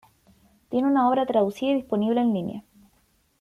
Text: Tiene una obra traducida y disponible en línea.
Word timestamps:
Tiene 0.69 0.87
una 0.87 1.07
obra 1.07 1.27
traducida 1.27 1.73
y 1.73 1.75
disponible 1.75 2.21
en 2.21 2.33
línea. 2.33 2.63